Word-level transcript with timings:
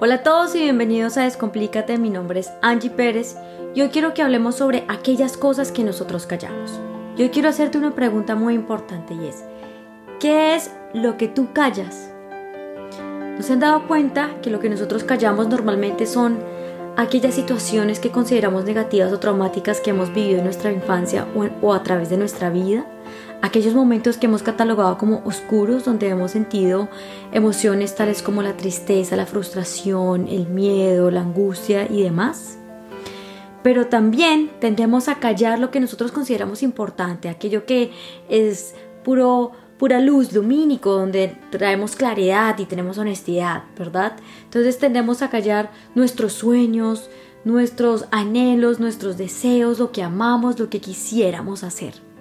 Hola 0.00 0.16
a 0.16 0.22
todos 0.24 0.56
y 0.56 0.58
bienvenidos 0.58 1.16
a 1.16 1.22
Descomplícate, 1.22 1.98
mi 1.98 2.10
nombre 2.10 2.40
es 2.40 2.50
Angie 2.62 2.90
Pérez 2.90 3.36
y 3.76 3.80
hoy 3.80 3.90
quiero 3.90 4.12
que 4.12 4.22
hablemos 4.22 4.56
sobre 4.56 4.84
aquellas 4.88 5.36
cosas 5.36 5.70
que 5.70 5.84
nosotros 5.84 6.26
callamos. 6.26 6.80
Y 7.16 7.22
hoy 7.22 7.28
quiero 7.28 7.48
hacerte 7.48 7.78
una 7.78 7.94
pregunta 7.94 8.34
muy 8.34 8.54
importante 8.54 9.14
y 9.14 9.28
es, 9.28 9.44
¿qué 10.18 10.56
es 10.56 10.72
lo 10.94 11.16
que 11.16 11.28
tú 11.28 11.52
callas? 11.52 12.10
¿Nos 13.36 13.48
han 13.52 13.60
dado 13.60 13.86
cuenta 13.86 14.30
que 14.42 14.50
lo 14.50 14.58
que 14.58 14.68
nosotros 14.68 15.04
callamos 15.04 15.46
normalmente 15.46 16.06
son 16.06 16.40
aquellas 16.96 17.34
situaciones 17.34 18.00
que 18.00 18.10
consideramos 18.10 18.64
negativas 18.64 19.12
o 19.12 19.20
traumáticas 19.20 19.80
que 19.80 19.90
hemos 19.90 20.12
vivido 20.12 20.38
en 20.38 20.44
nuestra 20.44 20.72
infancia 20.72 21.24
o, 21.62 21.72
a 21.72 21.84
través 21.84 22.10
de 22.10 22.16
nuestra 22.16 22.50
vida? 22.50 22.84
Aquellos 23.44 23.74
momentos 23.74 24.16
que 24.16 24.24
hemos 24.24 24.42
catalogado 24.42 24.96
como 24.96 25.20
oscuros, 25.26 25.84
donde 25.84 26.08
hemos 26.08 26.30
sentido 26.30 26.88
emociones 27.30 27.94
tales 27.94 28.22
como 28.22 28.42
la 28.42 28.56
tristeza, 28.56 29.16
la 29.16 29.26
frustración, 29.26 30.28
el 30.28 30.48
miedo, 30.48 31.10
la 31.10 31.20
angustia 31.20 31.86
y 31.90 32.02
demás. 32.02 32.56
Pero 33.62 33.88
también 33.88 34.50
tendemos 34.60 35.08
a 35.08 35.16
callar 35.16 35.58
lo 35.58 35.70
que 35.70 35.78
nosotros 35.78 36.10
consideramos 36.10 36.62
importante, 36.62 37.28
aquello 37.28 37.66
que 37.66 37.92
es 38.30 38.74
puro 39.04 39.52
pura 39.76 40.00
luz, 40.00 40.32
lumínico, 40.32 40.92
donde 40.92 41.36
traemos 41.50 41.96
claridad 41.96 42.58
y 42.58 42.64
tenemos 42.64 42.96
honestidad, 42.96 43.64
¿verdad? 43.76 44.16
Entonces 44.44 44.78
tendemos 44.78 45.20
a 45.20 45.28
callar 45.28 45.70
nuestros 45.94 46.32
sueños, 46.32 47.10
nuestros 47.44 48.06
anhelos, 48.10 48.80
nuestros 48.80 49.18
deseos, 49.18 49.80
lo 49.80 49.92
que 49.92 50.02
amamos, 50.02 50.58
lo 50.58 50.70
que 50.70 50.80
quisiéramos 50.80 51.62
hacer. 51.62 52.13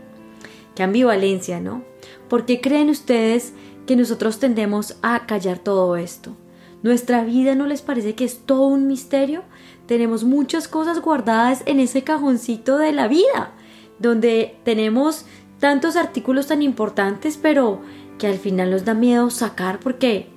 Qué 0.76 0.84
ambivalencia, 0.84 1.60
¿no? 1.60 1.84
¿Por 2.30 2.46
qué 2.46 2.62
creen 2.62 2.90
ustedes 2.90 3.54
que 3.86 3.96
nosotros 3.96 4.40
tendemos 4.40 4.98
a 5.02 5.26
callar 5.26 5.60
todo 5.60 5.96
esto? 5.96 6.36
¿Nuestra 6.82 7.24
vida 7.24 7.56
no 7.56 7.66
les 7.66 7.82
parece 7.82 8.16
que 8.16 8.26
es 8.26 8.40
todo 8.40 8.68
un 8.68 8.88
misterio? 8.88 9.44
Tenemos 9.86 10.24
muchas 10.24 10.68
cosas 10.68 11.00
guardadas 11.00 11.64
en 11.66 11.80
ese 11.80 12.04
cajoncito 12.04 12.78
de 12.78 12.92
la 12.92 13.08
vida, 13.08 13.54
donde 14.00 14.58
tenemos 14.64 15.26
tantos 15.60 15.96
artículos 15.96 16.48
tan 16.48 16.62
importantes, 16.62 17.38
pero 17.38 17.82
que 18.18 18.28
al 18.28 18.38
final 18.38 18.72
nos 18.72 18.84
da 18.84 18.94
miedo 18.94 19.30
sacar 19.30 19.80
porque 19.80 20.28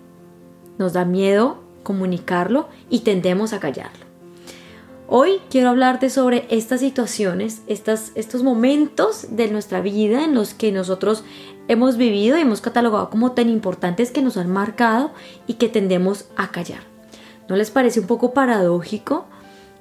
nos 0.78 0.92
da 0.92 1.04
miedo 1.04 1.62
comunicarlo 1.82 2.68
y 2.90 3.00
tendemos 3.00 3.52
a 3.52 3.60
callarlo. 3.60 4.05
Hoy 5.08 5.40
quiero 5.50 5.68
hablarte 5.68 6.10
sobre 6.10 6.48
estas 6.50 6.80
situaciones, 6.80 7.62
estos 7.68 8.42
momentos 8.42 9.36
de 9.36 9.48
nuestra 9.48 9.80
vida 9.80 10.24
en 10.24 10.34
los 10.34 10.52
que 10.52 10.72
nosotros 10.72 11.22
hemos 11.68 11.96
vivido 11.96 12.36
y 12.36 12.40
hemos 12.40 12.60
catalogado 12.60 13.08
como 13.08 13.30
tan 13.30 13.48
importantes 13.48 14.10
que 14.10 14.20
nos 14.20 14.36
han 14.36 14.50
marcado 14.50 15.12
y 15.46 15.54
que 15.54 15.68
tendemos 15.68 16.26
a 16.36 16.50
callar. 16.50 16.80
¿No 17.48 17.54
les 17.54 17.70
parece 17.70 18.00
un 18.00 18.08
poco 18.08 18.34
paradójico 18.34 19.26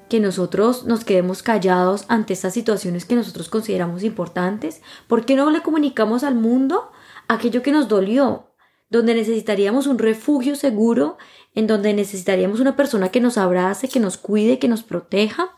que 0.09 0.19
nosotros 0.19 0.85
nos 0.85 1.03
quedemos 1.03 1.41
callados 1.41 2.05
ante 2.07 2.33
estas 2.33 2.53
situaciones 2.53 3.05
que 3.05 3.15
nosotros 3.15 3.49
consideramos 3.49 4.03
importantes? 4.03 4.83
¿Por 5.07 5.25
qué 5.25 5.35
no 5.35 5.49
le 5.49 5.63
comunicamos 5.63 6.23
al 6.23 6.35
mundo 6.35 6.91
aquello 7.27 7.63
que 7.63 7.71
nos 7.71 7.87
dolió? 7.87 8.51
Donde 8.91 9.15
necesitaríamos 9.15 9.87
un 9.87 9.97
refugio 9.97 10.55
seguro 10.55 11.17
en 11.55 11.67
donde 11.67 11.93
necesitaríamos 11.93 12.59
una 12.59 12.75
persona 12.75 13.09
que 13.09 13.21
nos 13.21 13.37
abrace, 13.37 13.87
que 13.87 13.99
nos 13.99 14.17
cuide, 14.17 14.59
que 14.59 14.67
nos 14.67 14.83
proteja. 14.83 15.57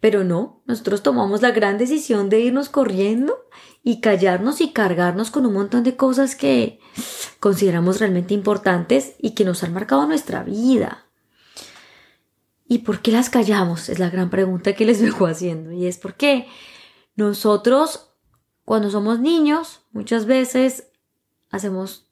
Pero 0.00 0.22
no, 0.22 0.62
nosotros 0.66 1.02
tomamos 1.02 1.42
la 1.42 1.50
gran 1.50 1.76
decisión 1.76 2.28
de 2.28 2.40
irnos 2.40 2.68
corriendo 2.68 3.48
y 3.82 4.00
callarnos 4.00 4.60
y 4.60 4.72
cargarnos 4.72 5.32
con 5.32 5.44
un 5.44 5.54
montón 5.54 5.82
de 5.82 5.96
cosas 5.96 6.36
que 6.36 6.78
consideramos 7.40 7.98
realmente 7.98 8.34
importantes 8.34 9.14
y 9.18 9.32
que 9.32 9.44
nos 9.44 9.64
han 9.64 9.74
marcado 9.74 10.06
nuestra 10.06 10.44
vida. 10.44 11.06
¿Y 12.68 12.78
por 12.78 13.00
qué 13.00 13.10
las 13.10 13.30
callamos? 13.30 13.88
Es 13.88 13.98
la 13.98 14.10
gran 14.10 14.30
pregunta 14.30 14.74
que 14.74 14.86
les 14.86 15.02
vengo 15.02 15.26
haciendo. 15.26 15.72
Y 15.72 15.86
es 15.86 15.98
porque 15.98 16.46
nosotros, 17.16 18.10
cuando 18.64 18.90
somos 18.90 19.18
niños, 19.18 19.80
muchas 19.90 20.26
veces 20.26 20.88
hacemos 21.50 22.07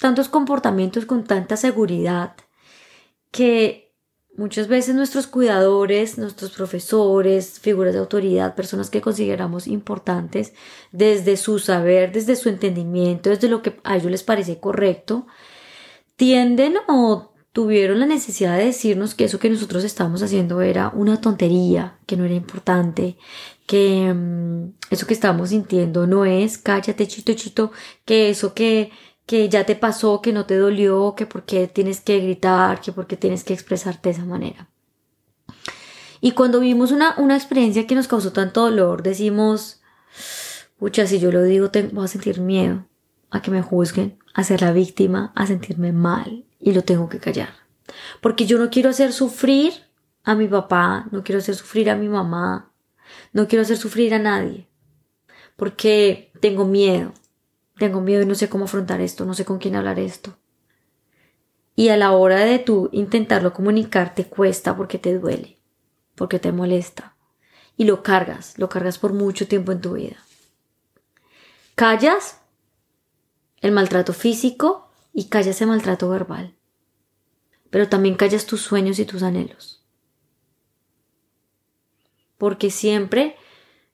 tantos 0.00 0.28
comportamientos 0.28 1.04
con 1.04 1.24
tanta 1.24 1.56
seguridad 1.56 2.34
que 3.30 3.92
muchas 4.36 4.66
veces 4.68 4.94
nuestros 4.94 5.26
cuidadores, 5.26 6.16
nuestros 6.18 6.50
profesores, 6.52 7.60
figuras 7.60 7.92
de 7.92 8.00
autoridad, 8.00 8.54
personas 8.54 8.90
que 8.90 9.02
consideramos 9.02 9.66
importantes, 9.66 10.54
desde 10.90 11.36
su 11.36 11.58
saber, 11.58 12.12
desde 12.12 12.36
su 12.36 12.48
entendimiento, 12.48 13.30
desde 13.30 13.48
lo 13.48 13.62
que 13.62 13.78
a 13.84 13.96
ellos 13.96 14.10
les 14.10 14.22
parece 14.22 14.58
correcto, 14.58 15.26
tienden 16.16 16.74
o 16.88 17.32
tuvieron 17.52 17.98
la 17.98 18.06
necesidad 18.06 18.56
de 18.56 18.66
decirnos 18.66 19.14
que 19.14 19.24
eso 19.24 19.38
que 19.38 19.50
nosotros 19.50 19.84
estábamos 19.84 20.22
haciendo 20.22 20.60
era 20.62 20.90
una 20.94 21.20
tontería, 21.20 21.98
que 22.06 22.16
no 22.16 22.24
era 22.24 22.34
importante, 22.34 23.16
que 23.66 24.12
mm, 24.14 24.72
eso 24.90 25.06
que 25.06 25.14
estábamos 25.14 25.50
sintiendo 25.50 26.06
no 26.06 26.24
es, 26.24 26.58
cállate 26.58 27.06
chito 27.08 27.34
chito, 27.34 27.72
que 28.04 28.30
eso 28.30 28.54
que 28.54 28.92
que 29.30 29.48
ya 29.48 29.64
te 29.64 29.76
pasó, 29.76 30.20
que 30.20 30.32
no 30.32 30.44
te 30.44 30.56
dolió, 30.56 31.14
que 31.16 31.24
por 31.24 31.44
qué 31.44 31.68
tienes 31.68 32.00
que 32.00 32.18
gritar, 32.18 32.80
que 32.80 32.90
por 32.90 33.06
qué 33.06 33.16
tienes 33.16 33.44
que 33.44 33.54
expresarte 33.54 34.08
de 34.08 34.16
esa 34.16 34.24
manera. 34.24 34.68
Y 36.20 36.32
cuando 36.32 36.58
vimos 36.58 36.90
una, 36.90 37.14
una 37.16 37.36
experiencia 37.36 37.86
que 37.86 37.94
nos 37.94 38.08
causó 38.08 38.32
tanto 38.32 38.62
dolor, 38.62 39.04
decimos, 39.04 39.82
pucha, 40.80 41.06
si 41.06 41.20
yo 41.20 41.30
lo 41.30 41.44
digo, 41.44 41.70
voy 41.92 42.04
a 42.04 42.08
sentir 42.08 42.40
miedo 42.40 42.86
a 43.30 43.40
que 43.40 43.52
me 43.52 43.62
juzguen, 43.62 44.18
a 44.34 44.42
ser 44.42 44.62
la 44.62 44.72
víctima, 44.72 45.30
a 45.36 45.46
sentirme 45.46 45.92
mal, 45.92 46.44
y 46.58 46.72
lo 46.72 46.82
tengo 46.82 47.08
que 47.08 47.20
callar. 47.20 47.50
Porque 48.20 48.46
yo 48.46 48.58
no 48.58 48.68
quiero 48.68 48.90
hacer 48.90 49.12
sufrir 49.12 49.74
a 50.24 50.34
mi 50.34 50.48
papá, 50.48 51.06
no 51.12 51.22
quiero 51.22 51.38
hacer 51.38 51.54
sufrir 51.54 51.88
a 51.88 51.94
mi 51.94 52.08
mamá, 52.08 52.72
no 53.32 53.46
quiero 53.46 53.62
hacer 53.62 53.76
sufrir 53.76 54.12
a 54.12 54.18
nadie, 54.18 54.66
porque 55.54 56.32
tengo 56.40 56.64
miedo, 56.64 57.12
tengo 57.80 58.02
miedo 58.02 58.22
y 58.22 58.26
no 58.26 58.34
sé 58.34 58.50
cómo 58.50 58.66
afrontar 58.66 59.00
esto, 59.00 59.24
no 59.24 59.32
sé 59.32 59.46
con 59.46 59.58
quién 59.58 59.74
hablar 59.74 59.98
esto. 59.98 60.36
Y 61.74 61.88
a 61.88 61.96
la 61.96 62.12
hora 62.12 62.40
de 62.40 62.58
tú 62.58 62.90
intentarlo 62.92 63.54
comunicar 63.54 64.14
te 64.14 64.26
cuesta 64.26 64.76
porque 64.76 64.98
te 64.98 65.18
duele, 65.18 65.58
porque 66.14 66.38
te 66.38 66.52
molesta. 66.52 67.16
Y 67.78 67.84
lo 67.84 68.02
cargas, 68.02 68.58
lo 68.58 68.68
cargas 68.68 68.98
por 68.98 69.14
mucho 69.14 69.48
tiempo 69.48 69.72
en 69.72 69.80
tu 69.80 69.94
vida. 69.94 70.18
Callas 71.74 72.42
el 73.62 73.72
maltrato 73.72 74.12
físico 74.12 74.90
y 75.14 75.30
callas 75.30 75.62
el 75.62 75.68
maltrato 75.68 76.10
verbal. 76.10 76.54
Pero 77.70 77.88
también 77.88 78.16
callas 78.16 78.44
tus 78.44 78.60
sueños 78.60 78.98
y 78.98 79.06
tus 79.06 79.22
anhelos. 79.22 79.82
Porque 82.36 82.70
siempre 82.70 83.36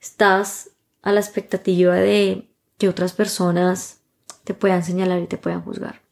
estás 0.00 0.72
a 1.02 1.12
la 1.12 1.20
expectativa 1.20 1.94
de 1.94 2.50
que 2.78 2.88
otras 2.88 3.12
personas 3.12 4.00
te 4.44 4.54
puedan 4.54 4.84
señalar 4.84 5.20
y 5.20 5.26
te 5.26 5.38
puedan 5.38 5.62
juzgar. 5.62 6.02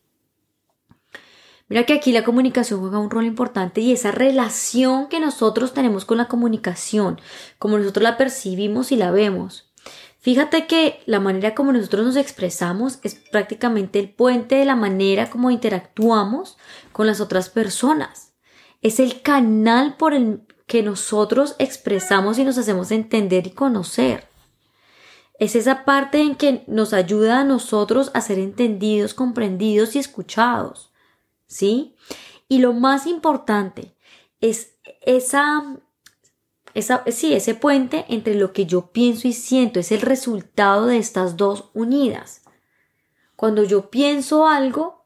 Mira 1.69 1.85
que 1.85 1.95
aquí 1.95 2.13
la 2.13 2.25
comunicación 2.25 2.81
juega 2.81 2.99
un 2.99 3.11
rol 3.11 3.25
importante 3.25 3.81
y 3.81 3.93
esa 3.93 4.11
relación 4.11 5.09
que 5.09 5.19
nosotros 5.19 5.73
tenemos 5.73 6.05
con 6.05 6.19
la 6.19 6.29
comunicación, 6.29 7.21
como 7.59 7.79
nosotros 7.79 8.03
la 8.03 8.19
percibimos 8.19 8.93
y 8.93 8.97
la 8.97 9.11
vemos. 9.11 9.73
Fíjate 10.21 10.67
que 10.67 11.01
la 11.07 11.21
manera 11.21 11.55
como 11.55 11.73
nosotros 11.73 12.07
nos 12.07 12.17
expresamos 12.17 12.99
es 13.03 13.15
prácticamente 13.15 13.99
el 13.99 14.11
puente 14.11 14.57
de 14.57 14.65
la 14.65 14.77
manera 14.77 15.31
como 15.31 15.51
interactuamos 15.51 16.57
con 16.93 17.07
las 17.07 17.21
otras 17.21 17.51
personas. 17.51 18.33
Es 18.81 19.01
el 19.01 19.23
canal 19.23 19.97
por 19.97 20.15
el 20.15 20.43
que 20.67 20.83
nosotros 20.83 21.57
expresamos 21.59 22.39
y 22.39 22.45
nos 22.45 22.59
hacemos 22.59 22.91
entender 22.91 23.47
y 23.47 23.51
conocer. 23.51 24.29
Es 25.39 25.57
esa 25.57 25.85
parte 25.85 26.21
en 26.21 26.37
que 26.37 26.65
nos 26.67 26.93
ayuda 26.93 27.41
a 27.41 27.45
nosotros 27.45 28.11
a 28.15 28.21
ser 28.21 28.39
entendidos, 28.39 29.15
comprendidos 29.15 29.97
y 29.97 29.99
escuchados. 29.99 30.93
¿Sí? 31.47 31.95
Y 32.49 32.59
lo 32.59 32.73
más 32.73 33.07
importante 33.07 33.95
es 34.41 34.75
esa, 35.03 35.77
esa, 36.75 37.05
sí, 37.11 37.35
ese 37.35 37.55
puente 37.55 38.05
entre 38.09 38.35
lo 38.35 38.53
que 38.53 38.67
yo 38.67 38.93
pienso 38.93 39.29
y 39.29 39.33
siento, 39.33 39.81
es 39.81 39.93
el 39.93 40.01
resultado 40.01 40.87
de 40.87 40.99
estas 40.99 41.37
dos 41.37 41.71
unidas. 41.75 42.43
Cuando 43.37 43.65
yo 43.65 43.91
pienso 43.91 44.47
algo 44.47 45.05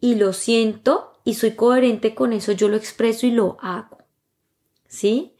y 0.00 0.16
lo 0.16 0.32
siento 0.32 1.20
y 1.24 1.34
soy 1.34 1.52
coherente 1.52 2.14
con 2.14 2.32
eso, 2.32 2.52
yo 2.52 2.68
lo 2.68 2.76
expreso 2.76 3.26
y 3.26 3.30
lo 3.30 3.56
hago. 3.60 3.98
¿Sí? 4.88 5.34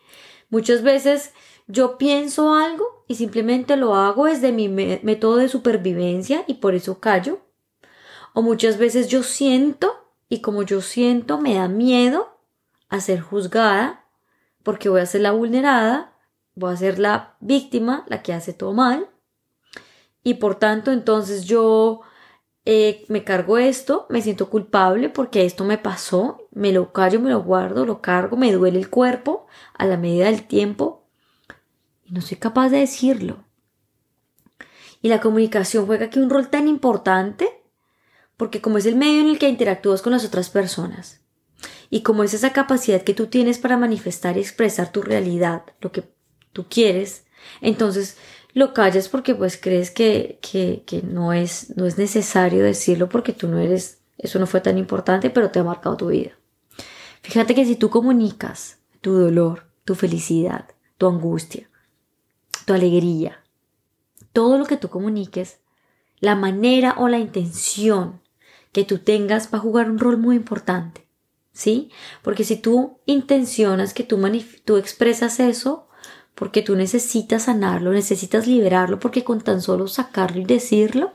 Muchas 0.51 0.83
veces 0.83 1.33
yo 1.69 1.99
pienso 1.99 2.55
algo 2.55 3.05
y 3.07 3.15
simplemente 3.15 3.77
lo 3.77 3.95
hago 3.95 4.25
desde 4.25 4.53
mi 4.53 4.69
método 4.69 5.37
de 5.37 5.49
supervivencia 5.49 6.43
y 6.47 6.55
por 6.55 6.75
eso 6.75 6.99
callo. 6.99 7.41
O 8.33 8.43
muchas 8.43 8.79
veces 8.79 9.09
yo 9.09 9.23
siento 9.23 9.95
y 10.31 10.41
como 10.41 10.63
yo 10.63 10.81
siento 10.81 11.39
me 11.39 11.55
da 11.55 11.69
miedo 11.69 12.39
a 12.89 13.01
ser 13.01 13.21
juzgada 13.21 14.07
porque 14.63 14.89
voy 14.89 15.03
a 15.03 15.07
ser 15.07 15.21
la 15.21 15.33
vulnerada, 15.33 16.15
voy 16.55 16.73
a 16.73 16.77
ser 16.77 16.99
la 16.99 17.37
víctima, 17.41 18.05
la 18.09 18.23
que 18.23 18.33
hace 18.33 18.55
todo 18.55 18.73
mal. 18.73 19.09
Y 20.23 20.35
por 20.35 20.55
tanto 20.55 20.91
entonces 20.91 21.45
yo 21.45 22.01
eh, 22.65 23.05
me 23.09 23.25
cargo 23.25 23.59
esto, 23.59 24.07
me 24.09 24.23
siento 24.23 24.49
culpable 24.49 25.11
porque 25.11 25.45
esto 25.45 25.65
me 25.65 25.77
pasó, 25.77 26.49
me 26.51 26.73
lo 26.73 26.95
callo, 26.95 27.21
me 27.21 27.31
lo 27.31 27.43
guardo, 27.43 27.85
lo 27.85 28.01
cargo, 28.01 28.39
me 28.39 28.53
duele 28.53 28.79
el 28.79 28.89
cuerpo 28.89 29.47
a 29.75 29.85
la 29.85 29.99
medida 29.99 30.27
del 30.27 30.47
tiempo 30.47 30.98
y 32.09 32.13
no 32.13 32.21
soy 32.21 32.39
capaz 32.39 32.71
de 32.71 32.79
decirlo. 32.79 33.45
Y 35.03 35.09
la 35.09 35.21
comunicación 35.21 35.87
juega 35.87 36.07
aquí 36.07 36.19
un 36.19 36.31
rol 36.31 36.49
tan 36.49 36.69
importante 36.69 37.49
porque 38.37 38.61
como 38.61 38.79
es 38.79 38.87
el 38.87 38.97
medio 38.97 39.21
en 39.21 39.29
el 39.29 39.39
que 39.39 39.49
interactúas 39.49 40.01
con 40.01 40.13
las 40.13 40.25
otras 40.25 40.49
personas 40.49 41.21
y 41.91 42.03
como 42.03 42.25
es 42.25 42.35
esa 42.35 42.53
capacidad 42.53 43.03
que 43.03 43.15
tú 43.15 43.27
tienes 43.27 43.59
para 43.59 43.77
manifestar 43.77 44.37
y 44.37 44.41
expresar 44.41 44.93
tu 44.93 45.03
realidad, 45.03 45.63
lo 45.81 45.93
que 45.93 46.05
tú 46.53 46.67
quieres, 46.69 47.25
entonces 47.61 48.17
lo 48.55 48.75
callas 48.75 49.09
porque 49.09 49.35
pues 49.35 49.59
crees 49.61 49.91
que, 49.91 50.39
que, 50.41 50.83
que 50.87 51.03
no, 51.03 51.33
es, 51.33 51.77
no 51.77 51.87
es 51.87 51.99
necesario 51.99 52.63
decirlo 52.63 53.09
porque 53.09 53.33
tú 53.33 53.49
no 53.49 53.59
eres, 53.59 54.01
eso 54.17 54.39
no 54.39 54.47
fue 54.47 54.61
tan 54.61 54.79
importante, 54.79 55.31
pero 55.31 55.51
te 55.51 55.59
ha 55.59 55.65
marcado 55.65 55.97
tu 55.97 56.09
vida. 56.09 56.33
Fíjate 57.23 57.55
que 57.55 57.65
si 57.65 57.77
tú 57.77 57.91
comunicas 57.91 58.79
tu 59.01 59.13
dolor, 59.13 59.67
tu 59.85 59.95
felicidad, 59.95 60.67
tu 60.97 61.07
angustia, 61.07 61.69
tu 62.69 62.75
alegría, 62.75 63.43
todo 64.35 64.59
lo 64.59 64.67
que 64.67 64.77
tú 64.77 64.91
comuniques, 64.91 65.61
la 66.21 66.35
manera 66.35 66.97
o 66.99 67.09
la 67.09 67.19
intención 67.19 68.21
que 68.73 68.85
tú 68.85 68.99
tengas 68.99 69.51
va 69.51 69.57
a 69.57 69.63
jugar 69.63 69.91
un 69.91 69.99
rol 69.99 70.19
muy 70.19 70.37
importante. 70.37 71.09
¿Sí? 71.51 71.91
Porque 72.23 72.45
si 72.45 72.57
tú 72.57 72.99
intencionas 73.07 73.95
que 73.95 74.05
tú, 74.05 74.21
tú 74.67 74.77
expresas 74.77 75.41
eso, 75.41 75.89
porque 76.35 76.61
tú 76.61 76.77
necesitas 76.77 77.45
sanarlo, 77.45 77.91
necesitas 77.91 78.47
liberarlo, 78.47 79.01
porque 79.01 79.25
con 79.25 79.41
tan 79.41 79.63
solo 79.63 79.89
sacarlo 79.89 80.43
y 80.43 80.45
decirlo, 80.45 81.15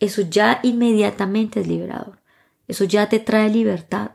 eso 0.00 0.22
ya 0.22 0.58
inmediatamente 0.64 1.60
es 1.60 1.68
liberador. 1.68 2.20
Eso 2.66 2.82
ya 2.82 3.08
te 3.08 3.20
trae 3.20 3.50
libertad. 3.50 4.10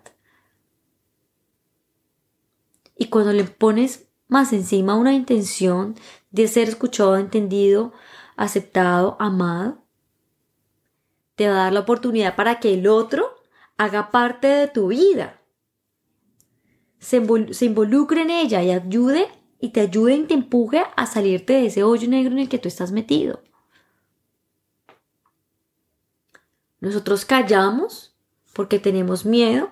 Y 2.97 3.05
cuando 3.05 3.31
le 3.31 3.45
pones 3.45 4.06
más 4.27 4.53
encima 4.53 4.95
una 4.95 5.13
intención 5.13 5.95
de 6.31 6.47
ser 6.47 6.67
escuchado, 6.67 7.17
entendido, 7.17 7.93
aceptado, 8.35 9.17
amado, 9.19 9.83
te 11.35 11.47
va 11.47 11.53
a 11.53 11.63
dar 11.63 11.73
la 11.73 11.81
oportunidad 11.81 12.35
para 12.35 12.59
que 12.59 12.73
el 12.73 12.87
otro 12.87 13.35
haga 13.77 14.11
parte 14.11 14.47
de 14.47 14.67
tu 14.67 14.87
vida, 14.87 15.37
se, 16.99 17.17
involucre 17.65 18.21
en 18.21 18.31
ella 18.31 18.63
y 18.63 18.71
ayude 18.71 19.27
y 19.59 19.69
te 19.69 19.81
ayude 19.81 20.15
y 20.15 20.23
te 20.23 20.33
empuje 20.33 20.83
a 20.95 21.05
salirte 21.05 21.53
de 21.53 21.67
ese 21.67 21.83
hoyo 21.83 22.07
negro 22.09 22.33
en 22.33 22.39
el 22.39 22.49
que 22.49 22.59
tú 22.59 22.67
estás 22.67 22.91
metido. 22.91 23.41
Nosotros 26.79 27.25
callamos 27.25 28.15
porque 28.53 28.79
tenemos 28.79 29.25
miedo 29.25 29.71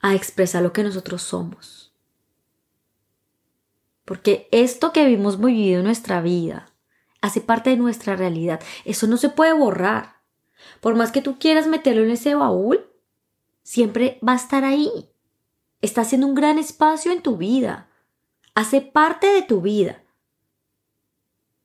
a 0.00 0.14
expresar 0.14 0.62
lo 0.62 0.72
que 0.72 0.82
nosotros 0.82 1.22
somos. 1.22 1.81
Porque 4.04 4.48
esto 4.50 4.92
que 4.92 5.02
hemos 5.12 5.40
vivido 5.40 5.80
en 5.80 5.84
nuestra 5.84 6.20
vida 6.20 6.68
hace 7.20 7.40
parte 7.40 7.70
de 7.70 7.76
nuestra 7.76 8.16
realidad. 8.16 8.60
Eso 8.84 9.06
no 9.06 9.16
se 9.16 9.28
puede 9.28 9.52
borrar. 9.52 10.16
Por 10.80 10.94
más 10.96 11.12
que 11.12 11.22
tú 11.22 11.38
quieras 11.38 11.66
meterlo 11.66 12.02
en 12.02 12.10
ese 12.10 12.34
baúl, 12.34 12.84
siempre 13.62 14.18
va 14.26 14.32
a 14.32 14.36
estar 14.36 14.64
ahí. 14.64 15.08
Está 15.80 16.02
haciendo 16.02 16.26
un 16.26 16.34
gran 16.34 16.58
espacio 16.58 17.12
en 17.12 17.22
tu 17.22 17.36
vida 17.36 17.88
hace 18.54 18.80
parte 18.80 19.26
de 19.28 19.42
tu 19.42 19.60
vida. 19.60 20.02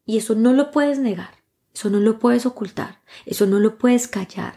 Y 0.05 0.17
eso 0.17 0.35
no 0.35 0.53
lo 0.53 0.71
puedes 0.71 0.99
negar, 0.99 1.43
eso 1.73 1.89
no 1.89 1.99
lo 1.99 2.19
puedes 2.19 2.45
ocultar, 2.45 3.01
eso 3.25 3.45
no 3.45 3.59
lo 3.59 3.77
puedes 3.77 4.07
callar, 4.07 4.55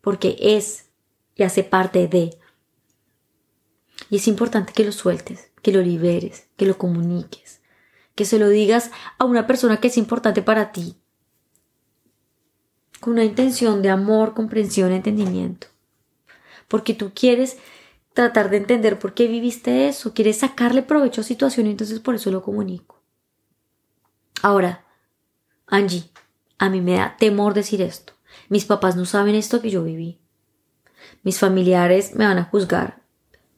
porque 0.00 0.36
es 0.40 0.86
y 1.34 1.42
hace 1.42 1.64
parte 1.64 2.08
de. 2.08 2.38
Y 4.10 4.16
es 4.16 4.28
importante 4.28 4.72
que 4.72 4.84
lo 4.84 4.92
sueltes, 4.92 5.50
que 5.62 5.72
lo 5.72 5.80
liberes, 5.80 6.48
que 6.56 6.66
lo 6.66 6.76
comuniques, 6.76 7.60
que 8.14 8.24
se 8.24 8.38
lo 8.38 8.48
digas 8.48 8.90
a 9.18 9.24
una 9.24 9.46
persona 9.46 9.78
que 9.78 9.88
es 9.88 9.96
importante 9.96 10.42
para 10.42 10.72
ti, 10.72 10.96
con 13.00 13.14
una 13.14 13.24
intención 13.24 13.80
de 13.80 13.88
amor, 13.88 14.34
comprensión, 14.34 14.92
entendimiento. 14.92 15.68
Porque 16.68 16.92
tú 16.92 17.12
quieres 17.14 17.56
tratar 18.12 18.50
de 18.50 18.58
entender 18.58 18.98
por 18.98 19.14
qué 19.14 19.26
viviste 19.26 19.88
eso, 19.88 20.12
quieres 20.12 20.38
sacarle 20.38 20.82
provecho 20.82 21.22
a 21.22 21.24
situación 21.24 21.66
y 21.66 21.70
entonces 21.70 22.00
por 22.00 22.14
eso 22.14 22.30
lo 22.30 22.42
comunico. 22.42 23.00
Ahora, 24.42 24.84
Angie, 25.66 26.10
a 26.58 26.68
mí 26.68 26.80
me 26.80 26.96
da 26.96 27.16
temor 27.16 27.54
decir 27.54 27.80
esto. 27.80 28.12
Mis 28.48 28.64
papás 28.64 28.96
no 28.96 29.04
saben 29.04 29.34
esto 29.34 29.62
que 29.62 29.70
yo 29.70 29.82
viví. 29.82 30.20
Mis 31.22 31.38
familiares 31.38 32.14
me 32.14 32.26
van 32.26 32.38
a 32.38 32.44
juzgar. 32.44 32.99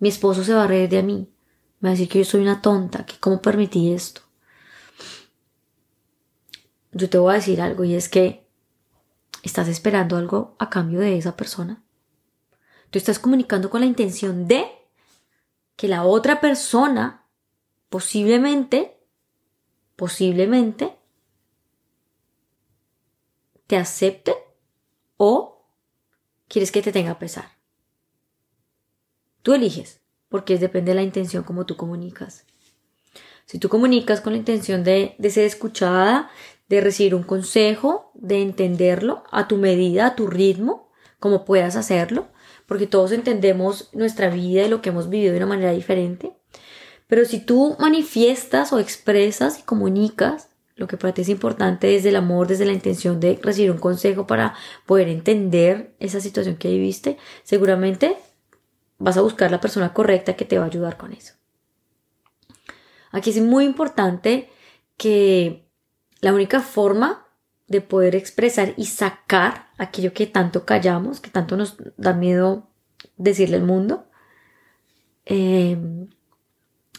Mi 0.02 0.08
esposo 0.08 0.42
se 0.42 0.52
va 0.52 0.64
a 0.64 0.66
reír 0.66 0.88
de 0.88 1.04
mí. 1.04 1.32
Me 1.78 1.88
va 1.88 1.90
a 1.90 1.92
decir 1.92 2.08
que 2.08 2.18
yo 2.18 2.24
soy 2.24 2.40
una 2.40 2.60
tonta, 2.60 3.06
que 3.06 3.20
cómo 3.20 3.40
permití 3.40 3.92
esto. 3.92 4.22
Yo 6.90 7.08
te 7.08 7.18
voy 7.18 7.30
a 7.30 7.36
decir 7.36 7.60
algo 7.62 7.84
y 7.84 7.94
es 7.94 8.08
que 8.08 8.44
estás 9.44 9.68
esperando 9.68 10.16
algo 10.16 10.56
a 10.58 10.70
cambio 10.70 10.98
de 10.98 11.16
esa 11.16 11.36
persona. 11.36 11.84
Tú 12.90 12.98
estás 12.98 13.20
comunicando 13.20 13.70
con 13.70 13.82
la 13.82 13.86
intención 13.86 14.48
de 14.48 14.66
que 15.76 15.86
la 15.86 16.02
otra 16.02 16.40
persona 16.40 17.24
posiblemente, 17.88 18.98
posiblemente, 19.94 20.98
te 23.68 23.76
acepte 23.76 24.34
o 25.16 25.64
quieres 26.48 26.72
que 26.72 26.82
te 26.82 26.90
tenga 26.90 27.20
pesar. 27.20 27.61
Tú 29.42 29.54
eliges, 29.54 30.00
porque 30.28 30.58
depende 30.58 30.92
de 30.92 30.96
la 30.96 31.02
intención 31.02 31.42
como 31.42 31.66
tú 31.66 31.76
comunicas. 31.76 32.46
Si 33.44 33.58
tú 33.58 33.68
comunicas 33.68 34.20
con 34.20 34.32
la 34.32 34.38
intención 34.38 34.84
de, 34.84 35.14
de 35.18 35.30
ser 35.30 35.44
escuchada, 35.44 36.30
de 36.68 36.80
recibir 36.80 37.14
un 37.14 37.22
consejo, 37.22 38.12
de 38.14 38.40
entenderlo 38.40 39.24
a 39.30 39.48
tu 39.48 39.56
medida, 39.56 40.06
a 40.06 40.16
tu 40.16 40.26
ritmo, 40.26 40.90
como 41.18 41.44
puedas 41.44 41.76
hacerlo, 41.76 42.28
porque 42.66 42.86
todos 42.86 43.12
entendemos 43.12 43.90
nuestra 43.92 44.30
vida 44.30 44.64
y 44.64 44.68
lo 44.68 44.80
que 44.80 44.90
hemos 44.90 45.10
vivido 45.10 45.32
de 45.32 45.38
una 45.38 45.46
manera 45.46 45.72
diferente. 45.72 46.32
Pero 47.06 47.24
si 47.26 47.40
tú 47.40 47.76
manifiestas 47.78 48.72
o 48.72 48.78
expresas 48.78 49.58
y 49.58 49.62
comunicas 49.62 50.48
lo 50.74 50.86
que 50.86 50.96
para 50.96 51.12
ti 51.12 51.22
es 51.22 51.28
importante 51.28 51.88
desde 51.88 52.08
el 52.08 52.16
amor, 52.16 52.46
desde 52.46 52.64
la 52.64 52.72
intención 52.72 53.20
de 53.20 53.38
recibir 53.42 53.70
un 53.70 53.78
consejo 53.78 54.26
para 54.26 54.54
poder 54.86 55.08
entender 55.08 55.94
esa 56.00 56.20
situación 56.20 56.56
que 56.56 56.70
viviste, 56.70 57.18
seguramente 57.44 58.16
vas 59.02 59.16
a 59.16 59.22
buscar 59.22 59.50
la 59.50 59.60
persona 59.60 59.92
correcta 59.92 60.36
que 60.36 60.44
te 60.44 60.58
va 60.58 60.64
a 60.64 60.68
ayudar 60.68 60.96
con 60.96 61.12
eso. 61.12 61.34
Aquí 63.10 63.30
es 63.30 63.40
muy 63.40 63.64
importante 63.64 64.50
que 64.96 65.68
la 66.20 66.32
única 66.32 66.60
forma 66.60 67.26
de 67.66 67.80
poder 67.80 68.14
expresar 68.14 68.74
y 68.76 68.86
sacar 68.86 69.70
aquello 69.76 70.12
que 70.12 70.26
tanto 70.26 70.64
callamos, 70.64 71.20
que 71.20 71.30
tanto 71.30 71.56
nos 71.56 71.76
da 71.96 72.12
miedo 72.12 72.70
decirle 73.16 73.56
al 73.56 73.64
mundo, 73.64 74.06
em, 75.24 76.08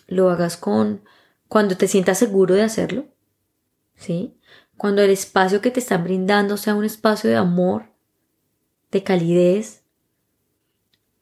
lo 0.07 0.29
hagas 0.29 0.57
con 0.57 1.03
cuando 1.47 1.77
te 1.77 1.87
sientas 1.87 2.17
seguro 2.17 2.53
de 2.55 2.63
hacerlo, 2.63 3.05
¿sí? 3.95 4.37
Cuando 4.75 5.01
el 5.01 5.11
espacio 5.11 5.61
que 5.61 5.71
te 5.71 5.79
están 5.79 6.03
brindando 6.03 6.57
sea 6.57 6.75
un 6.75 6.83
espacio 6.83 7.29
de 7.29 7.37
amor, 7.37 7.93
de 8.91 9.03
calidez, 9.03 9.82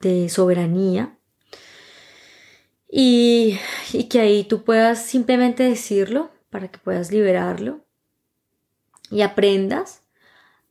de 0.02 0.30
soberanía, 0.30 1.18
y, 2.92 3.58
que 4.10 4.20
ahí 4.20 4.44
tú 4.44 4.64
puedas 4.64 5.06
simplemente 5.06 5.64
decirlo 5.64 6.30
para 6.50 6.68
que 6.68 6.78
puedas 6.78 7.10
liberarlo 7.12 7.86
y 9.10 9.22
aprendas 9.22 10.02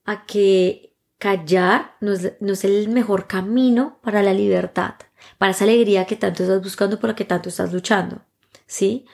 a 0.05 0.27
que 0.27 0.95
callar 1.19 1.97
no 2.01 2.13
es, 2.13 2.65
el 2.65 2.89
mejor 2.91 3.27
camino 3.27 3.99
para 4.03 4.23
la 4.23 4.35
libertad, 4.35 4.95
para 5.39 5.53
esa 5.53 5.65
alegría 5.65 6.07
que 6.07 6.17
tanto 6.17 6.43
estás 6.43 6.63
buscando, 6.63 7.01
por 7.01 7.09
la 7.09 7.17
que 7.17 7.25
tanto 7.25 7.49
estás 7.49 7.73
luchando. 7.73 8.23
¿Sí? 8.67 9.07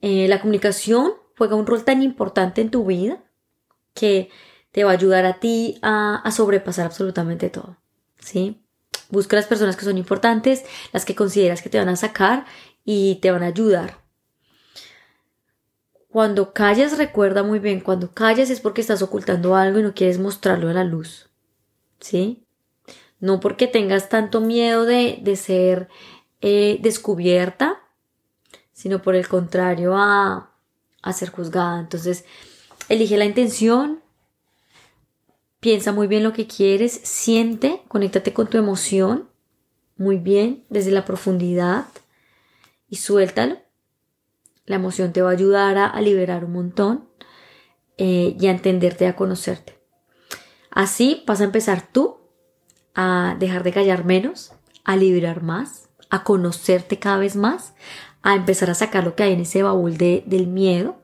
Eh, 0.00 0.26
la 0.26 0.40
comunicación 0.40 1.12
juega 1.36 1.56
un 1.56 1.66
rol 1.66 1.84
tan 1.84 2.02
importante 2.02 2.62
en 2.62 2.70
tu 2.70 2.86
vida 2.86 3.22
que 3.94 4.30
te 4.72 4.84
va 4.84 4.90
a 4.92 4.94
ayudar 4.94 5.26
a 5.26 5.40
ti 5.40 5.78
a, 5.82 6.16
a 6.16 6.30
sobrepasar 6.32 6.86
absolutamente 6.86 7.50
todo. 7.50 7.76
¿Sí? 8.18 8.62
Busca 9.10 9.36
las 9.36 9.46
personas 9.46 9.76
que 9.76 9.84
son 9.84 9.98
importantes, 9.98 10.64
las 10.92 11.04
que 11.04 11.14
consideras 11.14 11.62
que 11.62 11.70
te 11.70 11.78
van 11.78 11.88
a 11.88 11.96
sacar 11.96 12.46
y 12.84 13.16
te 13.16 13.30
van 13.30 13.42
a 13.42 13.46
ayudar 13.46 14.00
cuando 16.10 16.52
callas, 16.52 16.98
recuerda 16.98 17.42
muy 17.42 17.60
bien, 17.60 17.80
cuando 17.80 18.12
callas 18.12 18.50
es 18.50 18.60
porque 18.60 18.80
estás 18.80 19.00
ocultando 19.00 19.54
algo 19.54 19.78
y 19.78 19.82
no 19.84 19.94
quieres 19.94 20.18
mostrarlo 20.18 20.68
a 20.68 20.72
la 20.72 20.84
luz. 20.84 21.30
¿Sí? 22.00 22.44
No 23.20 23.38
porque 23.38 23.68
tengas 23.68 24.08
tanto 24.08 24.40
miedo 24.40 24.84
de, 24.86 25.20
de 25.22 25.36
ser 25.36 25.88
eh, 26.40 26.78
descubierta, 26.82 27.80
sino 28.72 29.02
por 29.02 29.14
el 29.14 29.28
contrario 29.28 29.96
a, 29.96 30.50
a 31.02 31.12
ser 31.12 31.30
juzgada. 31.30 31.78
Entonces, 31.78 32.24
elige 32.88 33.16
la 33.16 33.26
intención, 33.26 33.99
piensa 35.60 35.92
muy 35.92 36.06
bien 36.06 36.22
lo 36.22 36.32
que 36.32 36.46
quieres, 36.46 37.00
siente, 37.04 37.82
conéctate 37.88 38.32
con 38.32 38.48
tu 38.48 38.58
emoción, 38.58 39.28
muy 39.96 40.16
bien, 40.16 40.64
desde 40.70 40.90
la 40.90 41.04
profundidad 41.04 41.86
y 42.88 42.96
suéltalo. 42.96 43.58
La 44.64 44.76
emoción 44.76 45.12
te 45.12 45.22
va 45.22 45.30
a 45.30 45.34
ayudar 45.34 45.76
a, 45.76 46.00
liberar 46.00 46.44
un 46.44 46.52
montón 46.52 47.08
eh, 47.98 48.36
y 48.38 48.46
a 48.46 48.50
entenderte, 48.50 49.06
a 49.06 49.16
conocerte. 49.16 49.78
Así 50.70 51.22
vas 51.26 51.40
a 51.40 51.44
empezar 51.44 51.86
tú 51.92 52.18
a 52.94 53.36
dejar 53.38 53.62
de 53.62 53.72
callar 53.72 54.04
menos, 54.04 54.52
a 54.84 54.96
liberar 54.96 55.42
más, 55.42 55.88
a 56.08 56.24
conocerte 56.24 56.98
cada 56.98 57.18
vez 57.18 57.36
más, 57.36 57.74
a 58.22 58.34
empezar 58.34 58.70
a 58.70 58.74
sacar 58.74 59.04
lo 59.04 59.14
que 59.14 59.24
hay 59.24 59.32
en 59.32 59.40
ese 59.40 59.62
baúl 59.62 59.98
de, 59.98 60.22
del 60.26 60.46
miedo 60.46 60.96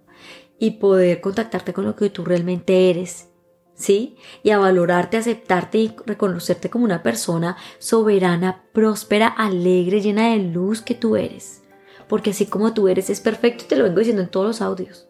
y 0.59 0.73
poder 0.73 1.21
contactarte 1.21 1.73
con 1.73 1.85
lo 1.85 1.97
que 1.97 2.09
tú 2.09 2.25
realmente 2.25 2.91
eres, 2.91 3.29
¿sí? 3.77 4.17
Y 4.43 4.51
a 4.51 4.59
valorarte, 4.59 5.19
aceptarte 5.19 5.79
y 5.79 5.95
reconocerte 6.05 6.71
como 6.71 6.85
una 6.85 7.03
persona 7.03 7.57
soberana, 7.79 8.65
próspera, 8.73 9.29
alegre, 9.29 10.01
llena 10.01 10.31
de 10.31 10.39
luz 10.39 10.83
que 10.83 10.95
tú 10.95 11.17
eres. 11.17 11.63
Porque 12.09 12.31
así 12.31 12.47
como 12.47 12.73
tú 12.73 12.89
eres 12.89 13.11
es 13.11 13.21
perfecto 13.21 13.65
y 13.65 13.69
te 13.69 13.77
lo 13.77 13.85
vengo 13.85 13.99
diciendo 13.99 14.23
en 14.23 14.31
todos 14.31 14.47
los 14.47 14.63
audios. 14.63 15.07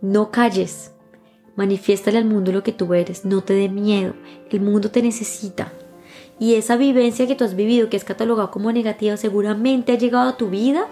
No 0.00 0.30
calles, 0.30 0.92
manifiéstale 1.56 2.18
al 2.18 2.24
mundo 2.24 2.52
lo 2.52 2.62
que 2.62 2.72
tú 2.72 2.92
eres, 2.92 3.24
no 3.24 3.42
te 3.42 3.54
dé 3.54 3.68
miedo, 3.68 4.14
el 4.50 4.60
mundo 4.60 4.90
te 4.90 5.00
necesita. 5.00 5.72
Y 6.40 6.54
esa 6.54 6.76
vivencia 6.76 7.26
que 7.26 7.36
tú 7.36 7.44
has 7.44 7.54
vivido, 7.54 7.88
que 7.88 7.96
es 7.96 8.04
catalogada 8.04 8.50
como 8.50 8.72
negativa, 8.72 9.16
seguramente 9.16 9.92
ha 9.92 9.98
llegado 9.98 10.30
a 10.30 10.36
tu 10.36 10.50
vida 10.50 10.88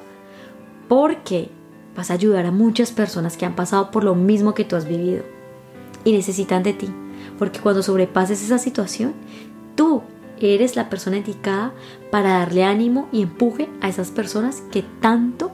porque 0.88 1.48
vas 1.96 2.10
a 2.10 2.14
ayudar 2.14 2.46
a 2.46 2.52
muchas 2.52 2.92
personas 2.92 3.36
que 3.36 3.46
han 3.46 3.56
pasado 3.56 3.90
por 3.90 4.04
lo 4.04 4.14
mismo 4.14 4.54
que 4.54 4.64
tú 4.64 4.76
has 4.76 4.86
vivido 4.86 5.24
y 6.04 6.12
necesitan 6.12 6.62
de 6.62 6.72
ti. 6.72 6.88
Porque 7.38 7.60
cuando 7.60 7.82
sobrepases 7.82 8.42
esa 8.42 8.58
situación, 8.58 9.14
tú 9.74 10.02
eres 10.40 10.76
la 10.76 10.88
persona 10.88 11.18
indicada 11.18 11.72
para 12.10 12.38
darle 12.38 12.64
ánimo 12.64 13.08
y 13.12 13.22
empuje 13.22 13.68
a 13.80 13.88
esas 13.88 14.10
personas 14.10 14.62
que 14.70 14.82
tanto 15.00 15.52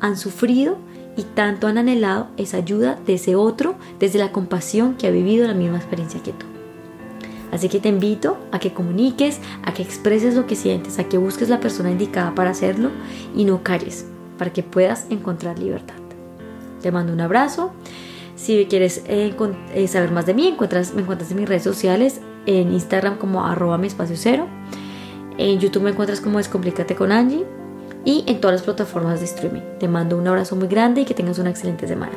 han 0.00 0.16
sufrido 0.16 0.78
y 1.16 1.22
tanto 1.22 1.66
han 1.66 1.78
anhelado 1.78 2.28
esa 2.36 2.58
ayuda 2.58 2.98
de 3.06 3.14
ese 3.14 3.34
otro 3.34 3.76
desde 3.98 4.18
la 4.18 4.30
compasión 4.30 4.94
que 4.94 5.08
ha 5.08 5.10
vivido 5.10 5.46
la 5.46 5.54
misma 5.54 5.78
experiencia 5.78 6.22
que 6.22 6.32
tú. 6.32 6.46
Así 7.50 7.68
que 7.68 7.80
te 7.80 7.88
invito 7.88 8.36
a 8.52 8.58
que 8.58 8.72
comuniques, 8.72 9.40
a 9.64 9.72
que 9.72 9.82
expreses 9.82 10.34
lo 10.34 10.46
que 10.46 10.54
sientes, 10.54 10.98
a 10.98 11.04
que 11.04 11.18
busques 11.18 11.48
la 11.48 11.60
persona 11.60 11.90
indicada 11.90 12.34
para 12.34 12.50
hacerlo 12.50 12.90
y 13.34 13.44
no 13.44 13.62
calles, 13.62 14.06
para 14.36 14.52
que 14.52 14.62
puedas 14.62 15.06
encontrar 15.10 15.58
libertad. 15.58 15.96
Te 16.82 16.92
mando 16.92 17.12
un 17.12 17.20
abrazo. 17.20 17.72
Si 18.38 18.66
quieres 18.66 19.02
eh, 19.08 19.34
eh, 19.74 19.88
saber 19.88 20.12
más 20.12 20.24
de 20.24 20.32
mí, 20.32 20.44
me 20.44 20.48
encuentras 20.48 20.92
en 21.30 21.36
mis 21.36 21.48
redes 21.48 21.64
sociales, 21.64 22.20
en 22.46 22.72
Instagram 22.72 23.18
como 23.18 23.44
arroba 23.44 23.78
mi 23.78 23.88
espacio 23.88 24.16
cero, 24.16 24.46
en 25.36 25.58
YouTube 25.58 25.82
me 25.82 25.90
encuentras 25.90 26.20
como 26.20 26.38
Descomplícate 26.38 26.94
con 26.94 27.10
Angie 27.10 27.44
y 28.04 28.24
en 28.28 28.40
todas 28.40 28.54
las 28.54 28.62
plataformas 28.62 29.18
de 29.18 29.26
streaming. 29.26 29.62
Te 29.80 29.88
mando 29.88 30.16
un 30.16 30.28
abrazo 30.28 30.54
muy 30.54 30.68
grande 30.68 31.00
y 31.00 31.04
que 31.04 31.14
tengas 31.14 31.38
una 31.40 31.50
excelente 31.50 31.88
semana. 31.88 32.12